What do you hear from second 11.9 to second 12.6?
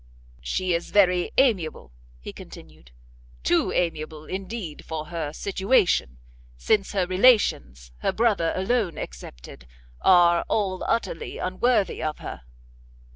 of her."